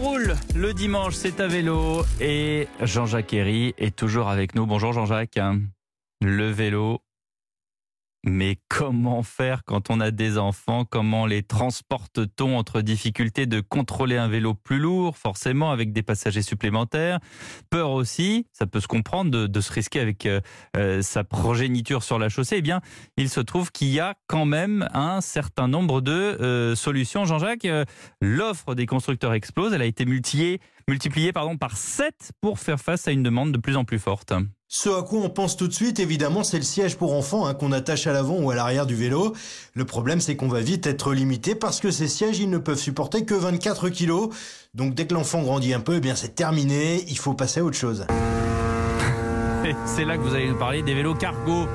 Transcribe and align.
roule 0.00 0.34
le 0.54 0.72
dimanche, 0.72 1.14
c'est 1.14 1.40
à 1.40 1.46
vélo 1.46 2.04
et 2.20 2.68
Jean-Jacques 2.80 3.34
Herry 3.34 3.74
est 3.76 3.94
toujours 3.94 4.28
avec 4.28 4.54
nous. 4.54 4.66
Bonjour 4.66 4.92
Jean-Jacques. 4.92 5.38
Le 6.22 6.50
vélo, 6.50 7.00
mais 8.24 8.58
comment 8.68 9.22
faire 9.22 9.64
quand 9.64 9.90
on 9.90 10.00
a 10.00 10.10
des 10.10 10.36
enfants? 10.36 10.84
Comment 10.84 11.26
les 11.26 11.42
transporte-t-on 11.42 12.56
entre 12.56 12.82
difficultés 12.82 13.46
de 13.46 13.60
contrôler 13.60 14.16
un 14.16 14.28
vélo 14.28 14.54
plus 14.54 14.78
lourd, 14.78 15.16
forcément 15.16 15.70
avec 15.70 15.92
des 15.92 16.02
passagers 16.02 16.42
supplémentaires? 16.42 17.18
Peur 17.70 17.90
aussi, 17.90 18.46
ça 18.52 18.66
peut 18.66 18.80
se 18.80 18.88
comprendre, 18.88 19.46
de, 19.46 19.60
se 19.60 19.72
risquer 19.72 20.00
avec 20.00 20.26
euh, 20.26 20.40
euh, 20.76 21.02
sa 21.02 21.24
progéniture 21.24 22.02
sur 22.02 22.18
la 22.18 22.28
chaussée. 22.28 22.56
Eh 22.58 22.62
bien, 22.62 22.80
il 23.16 23.30
se 23.30 23.40
trouve 23.40 23.72
qu'il 23.72 23.88
y 23.88 24.00
a 24.00 24.14
quand 24.26 24.44
même 24.44 24.88
un 24.92 25.20
certain 25.20 25.68
nombre 25.68 26.00
de 26.00 26.12
euh, 26.12 26.74
solutions. 26.74 27.24
Jean-Jacques, 27.24 27.66
l'offre 28.20 28.74
des 28.74 28.86
constructeurs 28.86 29.32
explose. 29.32 29.72
Elle 29.72 29.82
a 29.82 29.86
été 29.86 30.04
multipliée, 30.04 30.60
multipliée 30.88 31.32
pardon, 31.32 31.56
par 31.56 31.76
7 31.76 32.32
pour 32.40 32.58
faire 32.58 32.80
face 32.80 33.08
à 33.08 33.12
une 33.12 33.22
demande 33.22 33.52
de 33.52 33.58
plus 33.58 33.76
en 33.76 33.84
plus 33.84 33.98
forte. 33.98 34.32
Ce 34.72 34.88
à 34.88 35.02
quoi 35.02 35.18
on 35.18 35.28
pense 35.28 35.56
tout 35.56 35.66
de 35.66 35.72
suite, 35.72 35.98
évidemment, 35.98 36.44
c'est 36.44 36.56
le 36.56 36.62
siège 36.62 36.96
pour 36.96 37.12
enfants 37.14 37.44
hein, 37.44 37.54
qu'on 37.54 37.72
attache 37.72 38.06
à 38.06 38.12
l'avant 38.12 38.36
ou 38.38 38.52
à 38.52 38.54
l'arrière 38.54 38.86
du 38.86 38.94
vélo. 38.94 39.34
Le 39.74 39.84
problème, 39.84 40.20
c'est 40.20 40.36
qu'on 40.36 40.46
va 40.46 40.60
vite 40.60 40.86
être 40.86 41.12
limité 41.12 41.56
parce 41.56 41.80
que 41.80 41.90
ces 41.90 42.06
sièges, 42.06 42.38
ils 42.38 42.48
ne 42.48 42.56
peuvent 42.56 42.78
supporter 42.78 43.24
que 43.24 43.34
24 43.34 43.88
kilos. 43.88 44.28
Donc 44.72 44.94
dès 44.94 45.08
que 45.08 45.14
l'enfant 45.14 45.42
grandit 45.42 45.74
un 45.74 45.80
peu, 45.80 45.96
eh 45.96 46.00
bien 46.00 46.14
c'est 46.14 46.36
terminé, 46.36 47.04
il 47.08 47.18
faut 47.18 47.34
passer 47.34 47.58
à 47.58 47.64
autre 47.64 47.76
chose. 47.76 48.06
C'est 49.86 50.04
là 50.04 50.16
que 50.16 50.22
vous 50.22 50.34
allez 50.34 50.48
nous 50.48 50.58
parler 50.58 50.82
des 50.82 50.94
vélos 50.94 51.16
cargo. 51.16 51.66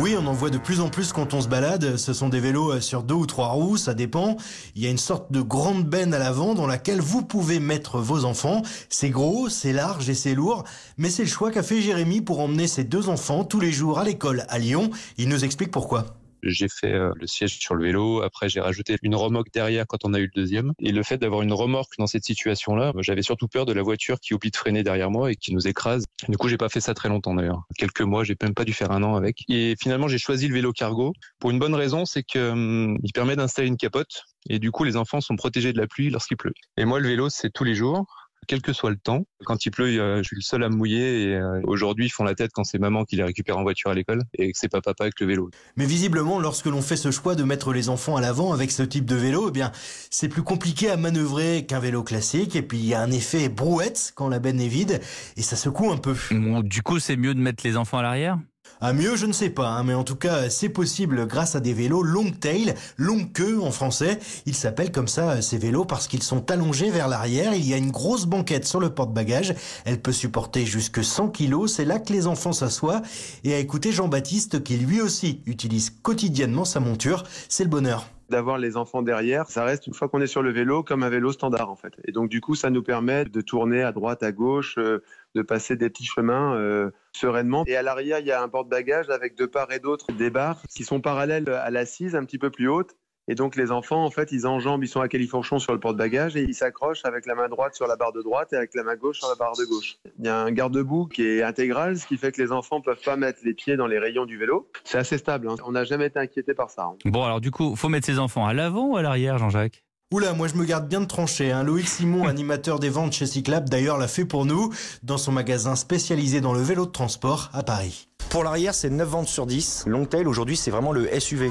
Oui, 0.00 0.16
on 0.18 0.26
en 0.26 0.32
voit 0.32 0.50
de 0.50 0.58
plus 0.58 0.80
en 0.80 0.88
plus 0.88 1.12
quand 1.12 1.34
on 1.34 1.40
se 1.40 1.46
balade. 1.46 1.96
Ce 1.96 2.12
sont 2.12 2.28
des 2.28 2.40
vélos 2.40 2.72
euh, 2.72 2.80
sur 2.80 3.04
deux 3.04 3.14
ou 3.14 3.26
trois 3.26 3.48
roues, 3.48 3.76
ça 3.76 3.94
dépend. 3.94 4.36
Il 4.74 4.82
y 4.82 4.88
a 4.88 4.90
une 4.90 4.98
sorte 4.98 5.30
de 5.30 5.40
grande 5.40 5.84
benne 5.84 6.12
à 6.12 6.18
l'avant 6.18 6.54
dans 6.54 6.66
laquelle 6.66 7.00
vous 7.00 7.22
pouvez 7.22 7.60
mettre 7.60 7.98
vos 7.98 8.24
enfants. 8.24 8.62
C'est 8.88 9.10
gros, 9.10 9.48
c'est 9.48 9.72
large 9.72 10.10
et 10.10 10.14
c'est 10.14 10.34
lourd. 10.34 10.64
Mais 10.98 11.10
c'est 11.10 11.22
le 11.22 11.28
choix 11.28 11.52
qu'a 11.52 11.62
fait 11.62 11.80
Jérémy 11.80 12.22
pour 12.22 12.40
emmener 12.40 12.66
ses 12.66 12.82
deux 12.82 13.08
enfants 13.08 13.44
tous 13.44 13.60
les 13.60 13.70
jours 13.70 14.00
à 14.00 14.04
l'école 14.04 14.44
à 14.48 14.58
Lyon. 14.58 14.90
Il 15.16 15.28
nous 15.28 15.44
explique 15.44 15.70
pourquoi. 15.70 16.23
J'ai 16.44 16.68
fait 16.68 16.92
euh, 16.92 17.10
le 17.16 17.26
siège 17.26 17.58
sur 17.58 17.74
le 17.74 17.84
vélo. 17.84 18.22
Après, 18.22 18.48
j'ai 18.48 18.60
rajouté 18.60 18.96
une 19.02 19.14
remorque 19.14 19.52
derrière 19.52 19.86
quand 19.86 20.04
on 20.04 20.14
a 20.14 20.18
eu 20.18 20.30
le 20.34 20.40
deuxième. 20.40 20.72
Et 20.78 20.92
le 20.92 21.02
fait 21.02 21.18
d'avoir 21.18 21.42
une 21.42 21.52
remorque 21.52 21.92
dans 21.98 22.06
cette 22.06 22.24
situation-là, 22.24 22.92
j'avais 23.00 23.22
surtout 23.22 23.48
peur 23.48 23.66
de 23.66 23.72
la 23.72 23.82
voiture 23.82 24.20
qui 24.20 24.34
oublie 24.34 24.50
de 24.50 24.56
freiner 24.56 24.82
derrière 24.82 25.10
moi 25.10 25.32
et 25.32 25.36
qui 25.36 25.52
nous 25.54 25.66
écrase. 25.66 26.04
Du 26.28 26.36
coup, 26.36 26.48
j'ai 26.48 26.56
pas 26.56 26.68
fait 26.68 26.80
ça 26.80 26.94
très 26.94 27.08
longtemps 27.08 27.34
d'ailleurs. 27.34 27.62
Quelques 27.76 28.02
mois, 28.02 28.24
j'ai 28.24 28.36
même 28.42 28.54
pas 28.54 28.64
dû 28.64 28.72
faire 28.72 28.90
un 28.90 29.02
an 29.02 29.16
avec. 29.16 29.44
Et 29.48 29.74
finalement, 29.80 30.08
j'ai 30.08 30.18
choisi 30.18 30.48
le 30.48 30.54
vélo 30.54 30.72
cargo 30.72 31.12
pour 31.38 31.50
une 31.50 31.58
bonne 31.58 31.74
raison, 31.74 32.04
c'est 32.04 32.22
qu'il 32.22 32.40
hum, 32.40 32.98
permet 33.14 33.36
d'installer 33.36 33.68
une 33.68 33.76
capote 33.76 34.24
et 34.48 34.58
du 34.58 34.70
coup, 34.70 34.84
les 34.84 34.96
enfants 34.96 35.20
sont 35.20 35.36
protégés 35.36 35.72
de 35.72 35.78
la 35.78 35.86
pluie 35.86 36.10
lorsqu'il 36.10 36.36
pleut. 36.36 36.52
Et 36.76 36.84
moi, 36.84 37.00
le 37.00 37.08
vélo, 37.08 37.30
c'est 37.30 37.50
tous 37.50 37.64
les 37.64 37.74
jours 37.74 38.06
quel 38.46 38.62
que 38.62 38.72
soit 38.72 38.90
le 38.90 38.96
temps. 38.96 39.24
Quand 39.44 39.66
il 39.66 39.70
pleut, 39.70 39.88
je 40.18 40.22
suis 40.22 40.36
le 40.36 40.42
seul 40.42 40.62
à 40.62 40.68
me 40.68 40.76
mouiller 40.76 41.24
et 41.24 41.34
euh, 41.34 41.60
aujourd'hui, 41.64 42.06
ils 42.06 42.10
font 42.10 42.24
la 42.24 42.34
tête 42.34 42.50
quand 42.52 42.64
c'est 42.64 42.78
maman 42.78 43.04
qui 43.04 43.16
les 43.16 43.24
récupère 43.24 43.58
en 43.58 43.62
voiture 43.62 43.90
à 43.90 43.94
l'école 43.94 44.22
et 44.38 44.52
que 44.52 44.58
c'est 44.58 44.68
pas 44.68 44.80
papa 44.80 45.04
avec 45.04 45.20
le 45.20 45.26
vélo. 45.26 45.50
Mais 45.76 45.86
visiblement, 45.86 46.38
lorsque 46.38 46.66
l'on 46.66 46.82
fait 46.82 46.96
ce 46.96 47.10
choix 47.10 47.34
de 47.34 47.44
mettre 47.44 47.72
les 47.72 47.88
enfants 47.88 48.16
à 48.16 48.20
l'avant 48.20 48.52
avec 48.52 48.70
ce 48.70 48.82
type 48.82 49.04
de 49.06 49.16
vélo, 49.16 49.48
eh 49.48 49.52
bien, 49.52 49.72
c'est 50.10 50.28
plus 50.28 50.42
compliqué 50.42 50.90
à 50.90 50.96
manœuvrer 50.96 51.66
qu'un 51.66 51.80
vélo 51.80 52.02
classique 52.02 52.56
et 52.56 52.62
puis 52.62 52.78
il 52.78 52.86
y 52.86 52.94
a 52.94 53.00
un 53.00 53.10
effet 53.10 53.48
brouette 53.48 54.12
quand 54.14 54.28
la 54.28 54.38
benne 54.38 54.60
est 54.60 54.68
vide 54.68 55.00
et 55.36 55.42
ça 55.42 55.56
secoue 55.56 55.90
un 55.90 55.98
peu. 55.98 56.14
du 56.62 56.82
coup, 56.82 56.98
c'est 56.98 57.16
mieux 57.16 57.34
de 57.34 57.40
mettre 57.40 57.64
les 57.66 57.76
enfants 57.76 57.98
à 57.98 58.02
l'arrière? 58.02 58.38
À 58.80 58.92
mieux, 58.92 59.16
je 59.16 59.26
ne 59.26 59.32
sais 59.32 59.50
pas, 59.50 59.68
hein, 59.68 59.84
mais 59.84 59.94
en 59.94 60.04
tout 60.04 60.16
cas, 60.16 60.50
c'est 60.50 60.68
possible 60.68 61.26
grâce 61.26 61.54
à 61.54 61.60
des 61.60 61.72
vélos 61.72 62.02
long 62.02 62.30
tail, 62.30 62.74
longue 62.98 63.32
queue 63.32 63.60
en 63.60 63.70
français. 63.70 64.18
Ils 64.46 64.54
s'appellent 64.54 64.92
comme 64.92 65.08
ça 65.08 65.42
ces 65.42 65.58
vélos 65.58 65.84
parce 65.84 66.06
qu'ils 66.06 66.22
sont 66.22 66.50
allongés 66.50 66.90
vers 66.90 67.08
l'arrière. 67.08 67.54
Il 67.54 67.68
y 67.68 67.74
a 67.74 67.76
une 67.76 67.90
grosse 67.90 68.26
banquette 68.26 68.66
sur 68.66 68.80
le 68.80 68.90
porte-bagages. 68.90 69.54
Elle 69.84 70.00
peut 70.00 70.12
supporter 70.12 70.66
jusque 70.66 71.02
100 71.02 71.30
kilos. 71.30 71.72
C'est 71.72 71.84
là 71.84 71.98
que 71.98 72.12
les 72.12 72.26
enfants 72.26 72.52
s'assoient. 72.52 73.02
Et 73.44 73.54
à 73.54 73.58
écouter 73.58 73.92
Jean-Baptiste 73.92 74.62
qui 74.62 74.76
lui 74.76 75.00
aussi 75.00 75.42
utilise 75.46 75.90
quotidiennement 75.90 76.64
sa 76.64 76.80
monture, 76.80 77.24
c'est 77.48 77.64
le 77.64 77.70
bonheur 77.70 78.06
d'avoir 78.30 78.58
les 78.58 78.76
enfants 78.76 79.02
derrière, 79.02 79.48
ça 79.48 79.64
reste 79.64 79.86
une 79.86 79.94
fois 79.94 80.08
qu'on 80.08 80.20
est 80.20 80.26
sur 80.26 80.42
le 80.42 80.50
vélo 80.50 80.82
comme 80.82 81.02
un 81.02 81.08
vélo 81.08 81.30
standard 81.30 81.70
en 81.70 81.76
fait. 81.76 81.92
Et 82.04 82.10
donc 82.10 82.30
du 82.30 82.40
coup, 82.40 82.54
ça 82.54 82.70
nous 82.70 82.82
permet 82.82 83.26
de 83.26 83.40
tourner 83.40 83.82
à 83.82 83.92
droite, 83.92 84.22
à 84.22 84.32
gauche, 84.32 84.76
euh, 84.78 85.04
de 85.34 85.42
passer 85.42 85.76
des 85.76 85.90
petits 85.90 86.06
chemins 86.06 86.56
euh, 86.56 86.90
sereinement. 87.16 87.64
Et 87.66 87.76
à 87.76 87.82
l'arrière, 87.82 88.20
il 88.20 88.26
y 88.26 88.32
a 88.32 88.42
un 88.42 88.48
porte-bagages 88.48 89.10
avec 89.10 89.36
de 89.36 89.46
part 89.46 89.72
et 89.72 89.78
d'autre 89.78 90.12
des 90.12 90.30
barres 90.30 90.62
qui 90.74 90.84
sont 90.84 91.00
parallèles 91.00 91.48
à 91.48 91.70
l'assise, 91.70 92.14
un 92.14 92.24
petit 92.24 92.38
peu 92.38 92.50
plus 92.50 92.68
haute. 92.68 92.96
Et 93.26 93.34
donc 93.34 93.56
les 93.56 93.72
enfants, 93.72 94.04
en 94.04 94.10
fait, 94.10 94.32
ils 94.32 94.46
enjambent, 94.46 94.84
ils 94.84 94.88
sont 94.88 95.00
à 95.00 95.08
califourchon 95.08 95.58
sur 95.58 95.72
le 95.72 95.80
porte-bagages 95.80 96.36
et 96.36 96.42
ils 96.42 96.54
s'accrochent 96.54 97.04
avec 97.04 97.24
la 97.24 97.34
main 97.34 97.48
droite 97.48 97.74
sur 97.74 97.86
la 97.86 97.96
barre 97.96 98.12
de 98.12 98.20
droite 98.20 98.52
et 98.52 98.56
avec 98.56 98.74
la 98.74 98.82
main 98.82 98.96
gauche 98.96 99.18
sur 99.18 99.28
la 99.28 99.34
barre 99.34 99.56
de 99.56 99.64
gauche. 99.64 99.96
Il 100.18 100.26
y 100.26 100.28
a 100.28 100.38
un 100.38 100.52
garde-boue 100.52 101.06
qui 101.06 101.26
est 101.26 101.42
intégral, 101.42 101.96
ce 101.96 102.06
qui 102.06 102.18
fait 102.18 102.32
que 102.32 102.42
les 102.42 102.52
enfants 102.52 102.82
peuvent 102.82 103.00
pas 103.02 103.16
mettre 103.16 103.38
les 103.42 103.54
pieds 103.54 103.76
dans 103.76 103.86
les 103.86 103.98
rayons 103.98 104.26
du 104.26 104.36
vélo. 104.36 104.68
C'est 104.84 104.98
assez 104.98 105.16
stable. 105.16 105.48
Hein. 105.48 105.56
On 105.64 105.72
n'a 105.72 105.84
jamais 105.84 106.06
été 106.06 106.18
inquiété 106.18 106.52
par 106.52 106.68
ça. 106.68 106.82
Hein. 106.82 106.96
Bon, 107.06 107.24
alors 107.24 107.40
du 107.40 107.50
coup, 107.50 107.76
faut 107.76 107.88
mettre 107.88 108.06
ses 108.06 108.18
enfants 108.18 108.46
à 108.46 108.52
l'avant 108.52 108.88
ou 108.88 108.96
à 108.98 109.02
l'arrière, 109.02 109.38
Jean-Jacques? 109.38 109.83
Oula, 110.12 110.32
moi 110.32 110.48
je 110.48 110.54
me 110.54 110.64
garde 110.64 110.86
bien 110.86 111.00
de 111.00 111.06
trancher. 111.06 111.50
Hein. 111.50 111.64
Loïc 111.64 111.88
Simon, 111.88 112.28
animateur 112.28 112.78
des 112.78 112.90
ventes 112.90 113.14
chez 113.14 113.26
Cyclab, 113.26 113.68
d'ailleurs 113.68 113.98
l'a 113.98 114.06
fait 114.06 114.24
pour 114.24 114.44
nous 114.44 114.72
dans 115.02 115.18
son 115.18 115.32
magasin 115.32 115.74
spécialisé 115.76 116.40
dans 116.40 116.52
le 116.52 116.60
vélo 116.60 116.86
de 116.86 116.90
transport 116.90 117.50
à 117.52 117.62
Paris. 117.62 118.08
Pour 118.28 118.44
l'arrière, 118.44 118.74
c'est 118.74 118.90
9 118.90 119.08
ventes 119.08 119.28
sur 119.28 119.46
10. 119.46 119.84
Longtail, 119.86 120.28
aujourd'hui, 120.28 120.56
c'est 120.56 120.70
vraiment 120.70 120.92
le 120.92 121.08
SUV. 121.18 121.50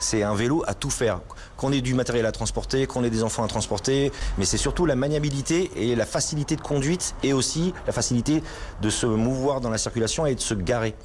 C'est 0.00 0.22
un 0.22 0.34
vélo 0.34 0.64
à 0.66 0.74
tout 0.74 0.90
faire. 0.90 1.20
Qu'on 1.56 1.72
ait 1.72 1.82
du 1.82 1.94
matériel 1.94 2.24
à 2.24 2.32
transporter, 2.32 2.86
qu'on 2.86 3.04
ait 3.04 3.10
des 3.10 3.22
enfants 3.22 3.44
à 3.44 3.48
transporter, 3.48 4.10
mais 4.38 4.44
c'est 4.44 4.56
surtout 4.56 4.86
la 4.86 4.96
maniabilité 4.96 5.70
et 5.76 5.94
la 5.94 6.06
facilité 6.06 6.56
de 6.56 6.62
conduite 6.62 7.14
et 7.22 7.32
aussi 7.32 7.74
la 7.86 7.92
facilité 7.92 8.42
de 8.80 8.90
se 8.90 9.06
mouvoir 9.06 9.60
dans 9.60 9.70
la 9.70 9.78
circulation 9.78 10.24
et 10.26 10.34
de 10.34 10.40
se 10.40 10.54
garer. 10.54 10.96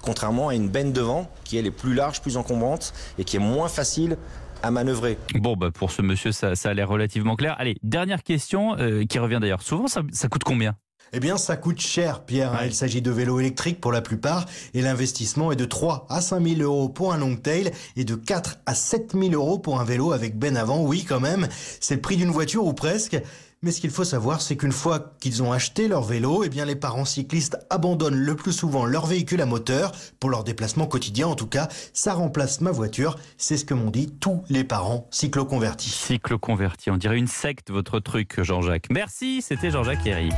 Contrairement 0.00 0.48
à 0.48 0.54
une 0.54 0.68
benne 0.68 0.92
devant 0.92 1.28
qui 1.44 1.58
elle 1.58 1.66
est 1.66 1.72
plus 1.72 1.92
large, 1.92 2.22
plus 2.22 2.36
encombrante 2.36 2.94
et 3.18 3.24
qui 3.24 3.36
est 3.36 3.40
moins 3.40 3.68
facile 3.68 4.16
à 4.62 4.70
manœuvrer. 4.70 5.18
Bon, 5.34 5.56
bah 5.56 5.70
pour 5.70 5.90
ce 5.90 6.02
monsieur, 6.02 6.32
ça, 6.32 6.52
a 6.64 6.74
l'air 6.74 6.88
relativement 6.88 7.36
clair. 7.36 7.54
Allez, 7.58 7.76
dernière 7.82 8.22
question, 8.22 8.76
euh, 8.78 9.04
qui 9.04 9.18
revient 9.18 9.38
d'ailleurs 9.40 9.62
souvent, 9.62 9.86
ça, 9.86 10.02
coûte 10.28 10.44
combien? 10.44 10.76
Eh 11.12 11.20
bien, 11.20 11.36
ça 11.36 11.56
coûte 11.56 11.80
cher, 11.80 12.24
Pierre. 12.24 12.52
Hein. 12.52 12.64
Il 12.64 12.74
s'agit 12.74 13.00
de 13.00 13.10
vélos 13.10 13.38
électriques 13.38 13.80
pour 13.80 13.92
la 13.92 14.02
plupart 14.02 14.46
et 14.74 14.82
l'investissement 14.82 15.52
est 15.52 15.56
de 15.56 15.64
3 15.64 16.06
à 16.10 16.20
5 16.20 16.44
000 16.44 16.60
euros 16.62 16.88
pour 16.88 17.12
un 17.12 17.18
long 17.18 17.36
tail 17.36 17.70
et 17.94 18.04
de 18.04 18.16
4 18.16 18.58
à 18.66 18.74
7 18.74 19.12
000 19.12 19.32
euros 19.32 19.58
pour 19.58 19.80
un 19.80 19.84
vélo 19.84 20.12
avec 20.12 20.36
ben 20.36 20.56
avant. 20.56 20.82
Oui, 20.82 21.04
quand 21.08 21.20
même, 21.20 21.46
c'est 21.80 21.94
le 21.94 22.00
prix 22.00 22.16
d'une 22.16 22.30
voiture 22.30 22.66
ou 22.66 22.72
presque. 22.72 23.20
Mais 23.62 23.72
ce 23.72 23.80
qu'il 23.80 23.90
faut 23.90 24.04
savoir, 24.04 24.42
c'est 24.42 24.56
qu'une 24.56 24.72
fois 24.72 25.14
qu'ils 25.18 25.42
ont 25.42 25.50
acheté 25.50 25.88
leur 25.88 26.02
vélo, 26.02 26.44
eh 26.44 26.50
bien 26.50 26.66
les 26.66 26.76
parents 26.76 27.06
cyclistes 27.06 27.56
abandonnent 27.70 28.14
le 28.14 28.36
plus 28.36 28.52
souvent 28.52 28.84
leur 28.84 29.06
véhicule 29.06 29.40
à 29.40 29.46
moteur 29.46 29.92
pour 30.20 30.28
leur 30.28 30.44
déplacement 30.44 30.86
quotidien. 30.86 31.26
En 31.26 31.34
tout 31.34 31.46
cas, 31.46 31.68
ça 31.94 32.12
remplace 32.12 32.60
ma 32.60 32.70
voiture. 32.70 33.18
C'est 33.38 33.56
ce 33.56 33.64
que 33.64 33.72
m'ont 33.72 33.90
dit 33.90 34.12
tous 34.20 34.44
les 34.50 34.62
parents 34.62 35.08
cyclo-convertis. 35.10 35.88
Cyclo-convertis, 35.88 36.90
on 36.90 36.98
dirait 36.98 37.16
une 37.16 37.28
secte 37.28 37.70
votre 37.70 37.98
truc, 37.98 38.42
Jean-Jacques. 38.42 38.88
Merci, 38.90 39.40
c'était 39.40 39.70
Jean-Jacques 39.70 40.06
Herry. 40.06 40.28